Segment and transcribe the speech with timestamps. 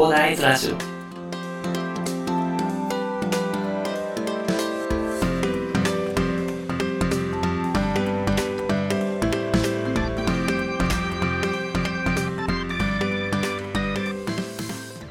[0.00, 0.76] コーダーイズラジオ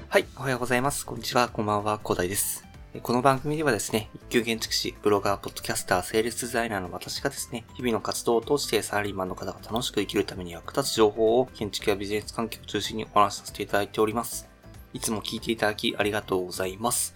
[0.10, 1.06] はい、おはようございます。
[1.06, 2.66] こんにちは、こんばんは、コーダイです。
[3.04, 14.49] この番組ではですね、一級建築士、ブロガー、ポッドキャスター、セールスデザイナーの私がですね、日々の活動を通してサラリーマンの方が楽しく生きるために役立つ情報を建築やビジネス関係を中心にお話しさせていただいております。
[14.94, 17.16] いつも聞いていただきありがとうございます。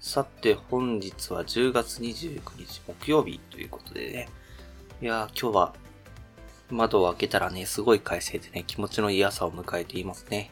[0.00, 4.28] さて、本日は10月29日木曜日ということでね、
[5.00, 5.74] いやー、今日は
[6.70, 10.50] 窓を開けたらね、すごい快晴でね、気持ちのいい朝を迎えていますね。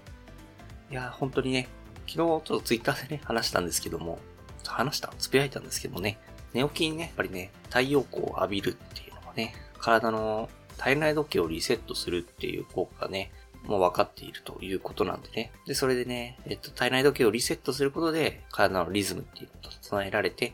[0.90, 1.68] いやー、本当にね、
[2.06, 4.18] 昨日ちょっとツイッターでね、話したんですけども、
[4.66, 5.12] 話した？
[5.18, 6.18] つぶやいたんですけどもね、
[6.54, 13.30] 寝起きにね、やっぱりね、太陽光を浴びるっていうのがね、体の体内時計をリセットするっていう効果がね、
[13.64, 15.52] もう分かっているということなんでね。
[15.66, 20.52] で、それでね、えっと、体内時計をリセットすることで、体のリズムっていうのと備えられて、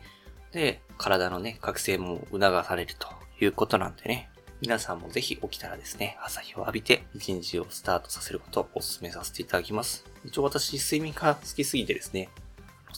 [0.53, 3.09] で、体のね、覚醒も促されると
[3.41, 4.31] いうことなんでね。
[4.61, 10.05] 皆さんもぜひ起きたらですね、朝日を浴びて一日をスタートさせることをお勧めさせていただきます。
[10.25, 12.28] 一応私、睡眠が好きすぎてですね、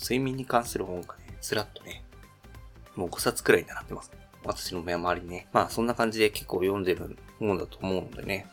[0.00, 2.02] 睡眠に関する本がね、ずらっとね、
[2.96, 4.10] もう5冊くらいになってます。
[4.42, 5.48] 私の目周りにね。
[5.52, 8.46] まあそんな感じで結構読んでるものだと思うのでね。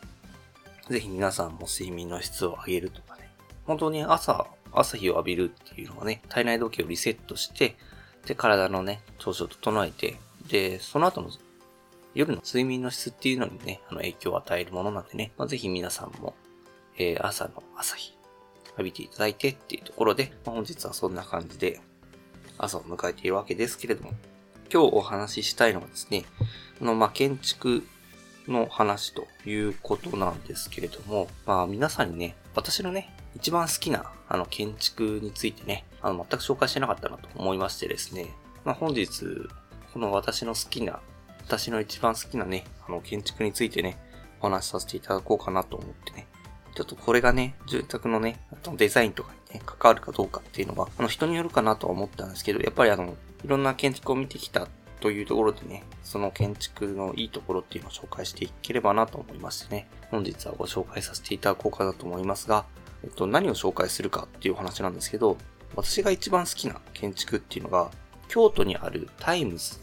[0.88, 3.30] ぜひ皆さんも睡眠の質を上げるとかね。
[3.66, 7.76] 本当に朝、朝日を浴びるっていうのはね、体内時計をリセットして、
[8.26, 10.16] で、体のね、調子を整えて、
[10.48, 11.30] で、その後の
[12.14, 16.34] 夜の睡眠の質っていうのにね、あの影響を与えるものなんでね、まあ、ぜひ皆さんも、
[16.96, 18.14] えー、朝の朝日、
[18.70, 21.80] 浴びていただいてっていうところで、まあ、本日はそんな感じで
[22.56, 24.12] 朝を迎えているわけですけれども、
[24.72, 26.24] 今日お話ししたいのはですね、
[26.80, 27.86] あの、ま、建築
[28.48, 38.26] の話ということなんですけれども、まあ、皆さんにね、私のね、一番好きな、あの、建築についてね、あの、全く紹介してなかったなと思いましてですね、
[38.64, 39.24] まあ、本日、
[39.92, 41.00] この私の好きな、
[41.46, 43.98] 私の一番好きなね、あの、建築についてね、
[44.40, 46.26] お話しさせていただこうかなと思ってね、
[46.74, 54.68] ちょっとこれがね、住宅のね、あとデザインとかにね、関わるかどうかっていうのは、あの、人によるかなとは思ったんですけど、やっぱりあの、いろんな建築を見てきた
[55.00, 62.64] というところでね、その建築のいいところっていうのを紹介していければなと思いましてね、本日はご紹介させていただこうかなと思いますが、
[63.04, 65.36] えっと、何を紹介するかっていう話なんですけど、
[65.76, 67.90] 私が一番好きな建築っていうのが、
[68.28, 69.78] 京都にあるタイムズっ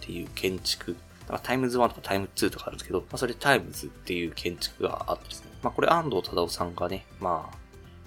[0.00, 0.96] ていう建築、
[1.42, 7.56] タイムズ1とかタイム2とかあるんですけど、まあ、それタイムズっていう建築があってですね、まあこれ安藤忠雄さんがね、まあ、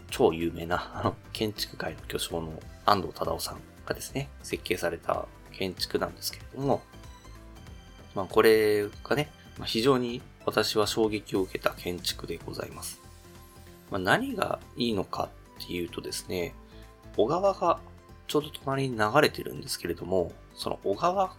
[0.10, 6.82] 超有名な、建築界の巨匠の安藤忠夫さんがですね、設計された建築なんですけれども、
[8.16, 13.02] まあこれがね、ま、非常に私は衝撃を受けた建築でございます。
[13.90, 15.30] まあ何がいいのか
[15.62, 16.54] っていうとですね、
[17.16, 17.80] 小川が
[18.28, 21.36] ちょうど隣に流れてるんですけれども、その小川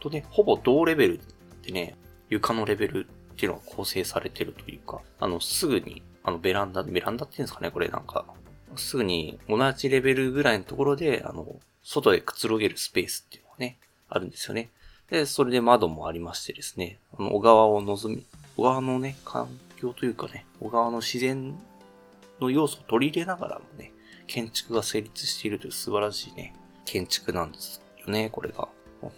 [0.00, 1.20] とね、ほぼ同レベル
[1.62, 1.96] でね、
[2.28, 8.24] 床のレベルっていうのが構成されてるというか、あの、すぐに、あの、ベランダ、ベランダっていうんですかね、これなんか、
[8.76, 13.78] すぐに同じレベルぐらいのところで、あの、外でくつろげるスペースっていうね、
[14.08, 14.70] あるんですよね。
[15.10, 18.24] で、それで窓もありましてですね、あの、小川を望み、
[18.56, 21.54] 小川のね、環境というかね、小川の自然
[22.40, 23.92] の要素を取り入れながらもね、
[24.26, 28.68] 建築が成立しているという素晴らしいね、建築なんですよね、これが。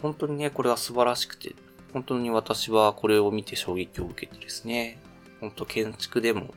[0.03, 1.55] 本当にね、これは素晴らしくて、
[1.93, 4.99] 本当に私はこれを見て衝撃を受けてですね、
[5.41, 6.55] 本当建築でも、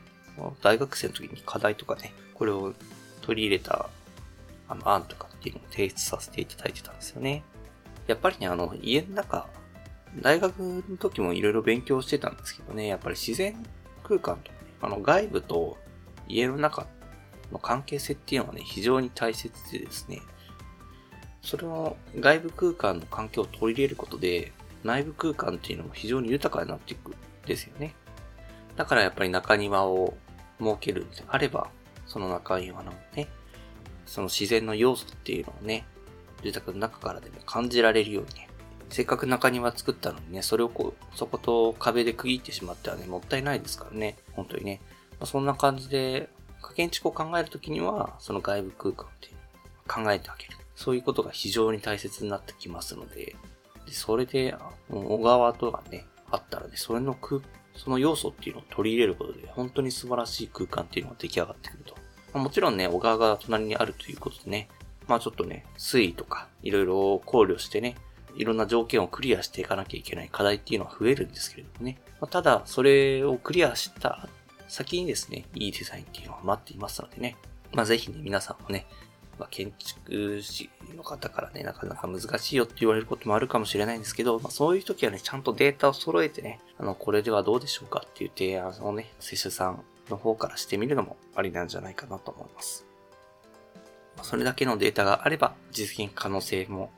[0.62, 2.74] 大学生の時に課題とかね、これを
[3.22, 3.88] 取り入れた、
[4.68, 7.42] あの、案とかっていうのを提出させていただいてたんですよね。
[8.06, 9.46] やっぱりね、あの、家の中、
[10.20, 13.54] 大学の時もいろいろ勉強してたんですけどね、やっぱり自然
[14.02, 15.78] 空間とかね、あの、外部と
[16.28, 16.86] 家の中
[17.50, 20.20] の関係性っていうのはね、非常に大切でですね、
[21.42, 24.52] それを外部空間の環境を取り入れることで、
[24.84, 27.14] 内部空間っていうのも非常に豊かになっていくん
[27.46, 27.94] ですよね。
[28.76, 30.16] だからやっぱり中庭を
[30.58, 31.68] 設けるんであれば、
[32.06, 33.28] その中庭のね、
[34.06, 35.84] その自然の要素っていうのをね、
[36.42, 38.48] 住宅の中からでも感じられるようにね、
[38.92, 44.80] せっかく中庭作ったのにね、それをこう、そこと壁で区切ってしまってはね、もったいないですからね、本当にね。
[45.12, 46.28] まあ、そんな感じで、
[46.76, 50.56] 建築を考えるときには、その外部空間っていうのを考えてあげる。
[50.74, 53.36] そういうことが非常に大切になってきますので、
[53.86, 54.54] でそれで、
[54.90, 57.40] 小川とかね、あったらね、それの空、
[57.76, 61.94] その要素っていうのを取り入れることで、本当に素晴らしい空間っていうのが出来上がってくると。
[62.34, 64.68] まあ、もちろんね、小川が隣にあるということでね、
[65.06, 67.96] まあちょっとね、水位とか、いろいろ考慮してね、
[68.34, 71.98] いろんな条件をクリアしていかなきゃいけない課題っていうのは増えるんですけれどもね。
[72.20, 74.28] まあ、ただ、それをクリアした
[74.68, 77.36] 先にですね、いいデザインっていうのが待っていますのでね。
[77.72, 78.86] まあ、ぜひね、皆さんもね、
[79.38, 92.86] まあ、建築士の方からね、なかなか難しいよって言われることもあるかもしれないんですけど、まあ、そういう時はね、ちゃんとデータを揃えてね、あの、これではどうでしょうかっていう提案をね、接種さんの方からしてみるのもありなんじゃないかなと思います。
[94.22, 96.92] それだけのデータがあれば、実現可能性も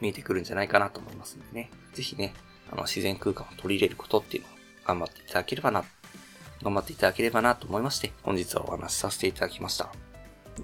[0.00, 1.70] 見えてくるんじゃないかなと思いますんでね。
[1.92, 2.34] ぜひね、
[2.70, 4.52] あの、自然空間を取り入れることっていうのを
[4.86, 5.84] 頑張っていただければな、
[6.62, 9.92] 頑張っていただければなと思いまして、本日はお話しさせていただきました。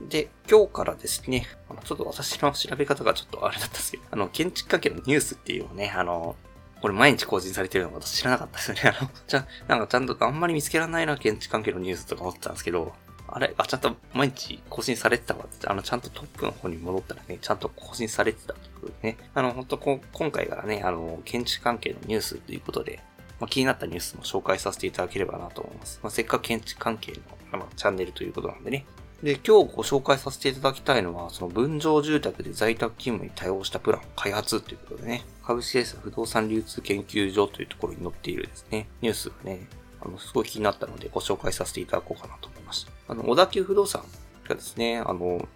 [0.09, 1.47] で、今日からですね、
[1.85, 6.37] ちょっと私の調べ方がちょっとあれだったんですけど、あの、建築関係のニュースっていうのをね、あの、
[6.81, 8.97] これ毎日更新されてるの私知らなかったですよね。
[8.99, 12.93] あの、じゃ、なんかちゃんとあんまり見つけられないな、建築関係のニュースとか思ってたんですけど、
[13.29, 19.17] あれ、あ、ちゃんと毎日更新されてたわって、あの、ちゃんとトップの方に戻ったらね、ちゃんと更新されてたということでね。
[19.35, 23.01] あの、本当こ今回からね、あの、建築関係のニュースということで、
[23.41, 26.01] まあ、気になったニュースも紹介させていただければなと思います。
[26.03, 27.19] まあ、せっかく建築関係の、
[27.53, 28.87] あの、チャンネルということなんでね。
[29.23, 39.67] で、今日ご紹介させていただきたいのは、その分譲住宅で在宅勤務に対応したプラン開発ということでね、株式会社不動産流通研究所というところに載っているですね、ニュースがね、
[40.07, 42.93] あの、すごい気になったのでご紹介させていただこうかなと思いました。
[43.09, 44.03] あの、小田急不動産
[44.49, 45.47] がですね、あの、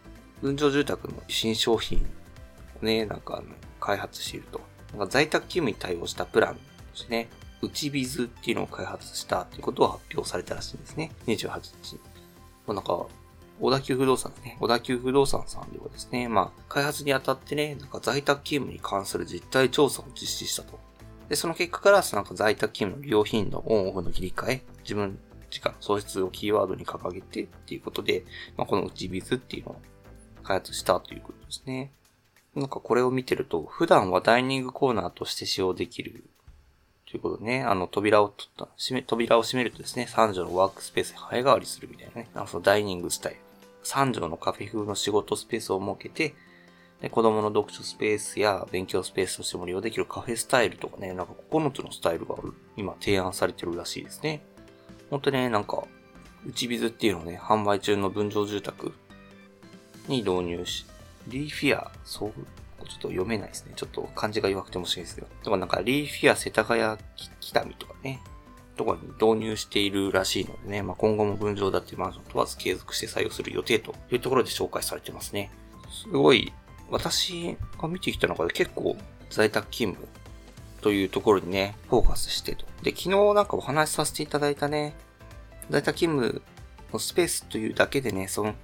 [0.42, 2.04] 分譲住宅の新商品
[2.82, 3.46] をね、なんかあの、
[3.78, 4.60] 開発していると。
[4.92, 6.60] なんか在宅勤務に対応したプランで
[6.94, 7.28] すね、
[7.62, 11.12] うちビズっていうのを開発したということを発表されたらしいんですね。
[11.26, 12.00] 28日に。
[12.74, 13.06] なんか、
[13.60, 14.56] 小田急不動産ですね。
[14.58, 20.78] 小田急不動産さんではですね、まあ、開発にあたってね、なんか在宅勤務に関する実態調査を実施したと。
[21.30, 25.16] で、その結果から、なんか在宅勤務の利用頻度、オンオフの切り替え、自分
[25.48, 28.24] 時間、創出をキーワードに掲げてっていうことで、
[28.56, 29.76] まあ、このうちビズっていうのを
[30.42, 31.92] 開発したということですね。
[32.56, 36.24] なんかこれを見てると、普段はダイニングコーナーとして使用できる
[37.06, 43.40] ということね、あの、扉を取った、閉め、扉を閉めるとですね、三畳のワークスペースに生え変わりするみたいなね、あの、そのダイニングスタイル。
[43.84, 46.34] 三畳のカフェ風の仕事スペースを設けて、
[47.00, 52.34] で子供の読書スペースや勉強スペースとしても利用できるカフェスタイルとかね、なんか9つのスタイルが
[52.76, 54.42] 今提案されてるらしいですね。
[55.10, 55.82] 本当ね、なんか、
[56.46, 58.92] うちビズっていうのをね、販売中の分譲住宅
[60.08, 60.86] に導入し、
[61.28, 62.32] リーフィア、そう、
[62.86, 63.72] ちょっと読めないですね。
[63.76, 65.26] ちょっと漢字が弱くてもしいですけど。
[65.42, 66.98] とかなんか、リーフィア世田谷
[67.40, 68.20] 北見とかね、
[68.76, 75.50] とかに導入しているらしいのでね、まあ、今後も分譲だってマンション問わず継続して採用する予定というところで紹介されてますね。
[75.90, 76.52] すごい、
[76.90, 78.96] 私が見てきた中で結構
[79.30, 80.08] 在宅勤務
[80.80, 82.64] というところにね、フォーカスしてと。
[82.82, 84.94] で、昨日なんかお話しさせていただいたね、
[85.68, 86.42] 在宅勤務
[86.92, 88.54] のスペースというだけでね、その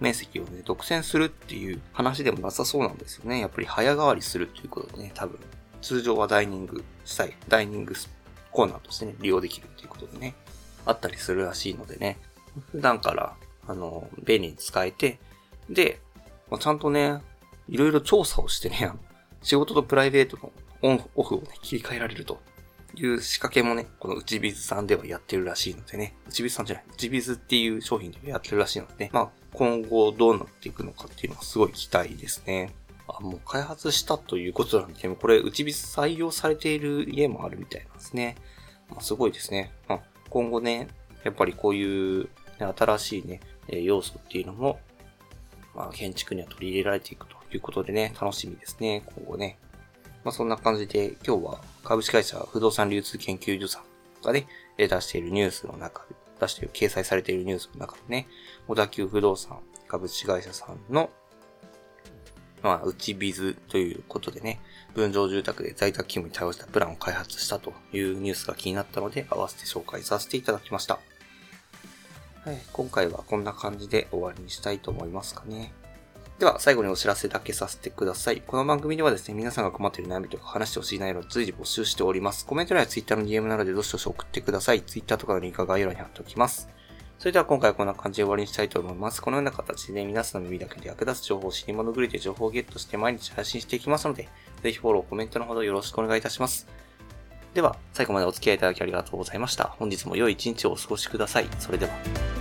[0.00, 3.40] 面積をね、独占するっていう話でもなさそうなんですよね。
[3.40, 5.38] やっぱり早変わりするということでね、多分、
[5.80, 7.94] 通常はダイニングしたい、ダイニング
[8.50, 10.34] コーナーとしてね、利用できるということでね、
[10.84, 12.18] あったりするらしいのでね、
[12.72, 15.18] 普段から、あの、便利に使えて、
[15.70, 16.00] で、
[16.50, 17.20] まあ、ちゃんとね、
[17.68, 18.90] いろいろ調査をしてね、
[19.42, 20.52] 仕事とプライベートの
[20.82, 22.40] オン、オフをね、切り替えられると
[22.94, 32.74] いう仕掛けもね、この内ビズさんではやってるらしいのでね、内ビズさんじゃない、内ビズっていう商品でやってるらしいのでね、まあ、今後どうなっていくのかっていうのはすごい期待ですね。
[33.08, 38.36] あ、もう開発したということなんで、これ、内ビズ採用されている家もあるみたいなんですね。
[38.88, 39.72] まあ、すごいですね。
[39.88, 40.88] まあ、今後ね、
[41.22, 44.78] やっぱりこういう、ね、新しいね、要素っていうのも、
[45.74, 49.60] まあ、建築には取り入れられていくとということでね、楽しみですね、今後ね。
[50.24, 58.26] まあ、そんな感じで、今日は株式会社不動産流通研究所さんがね、出しているニュースの中で、出している、掲載されているニュースの中でね、
[58.66, 61.10] 小田急不動産株式会社さんの、
[62.60, 64.58] まあ、うちビズということでね、
[64.92, 70.98] 分譲住宅で在宅勤務に対応したプランを開発したというニュースが気になったので、合わせて紹介させていただきました。
[72.44, 75.72] はい、今回はこんな感じで終わりにしたいと思いますかね。
[76.44, 78.42] では、最後にお知らせだけさせてください。
[78.46, 82.44] この番組ではですね、皆さんが困っている悩みとか話してほしい内容を随時募集しております。
[82.44, 84.82] コメント欄や Twitter の DM などでどしどし送ってください。
[84.82, 86.68] Twitter とかのリンクは概要欄に貼っておきます。
[87.18, 89.22] それでは今回はこんな感じで終わりにしたいと思います。
[89.22, 94.28] このような形で、ね、皆さんの耳だけで役立つ情報を死に物狂いで情報をゲットして毎日配信していきますので、
[94.62, 96.66] ぜひフォロー、コメントのほどよろしくお願いいたします。
[97.54, 99.74] では、最後までお付き合いいただきありがとうございました。
[99.78, 101.48] 本日も良い一日をお過ごしください。
[101.58, 102.33] それでは。